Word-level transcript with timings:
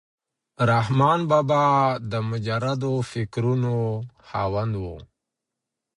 رحمان 0.71 1.19
بابا 1.29 1.65
د 2.11 2.13
مجردو 2.29 2.93
فکرونو 3.11 3.75
خاوند 4.27 4.73
و. 4.83 4.85